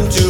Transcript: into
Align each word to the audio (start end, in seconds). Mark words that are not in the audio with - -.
into 0.00 0.29